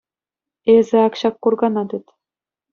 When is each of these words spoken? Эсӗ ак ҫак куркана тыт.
Эсӗ 0.77 0.97
ак 1.05 1.13
ҫак 1.21 1.35
куркана 1.45 1.83
тыт. 1.95 2.05